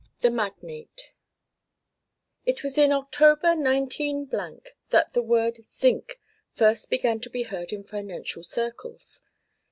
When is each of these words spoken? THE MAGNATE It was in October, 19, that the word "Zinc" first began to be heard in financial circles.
THE 0.21 0.31
MAGNATE 0.31 1.11
It 2.43 2.63
was 2.63 2.79
in 2.79 2.91
October, 2.91 3.55
19, 3.55 4.31
that 4.89 5.13
the 5.13 5.21
word 5.21 5.63
"Zinc" 5.63 6.19
first 6.55 6.89
began 6.89 7.19
to 7.19 7.29
be 7.29 7.43
heard 7.43 7.71
in 7.71 7.83
financial 7.83 8.41
circles. 8.41 9.21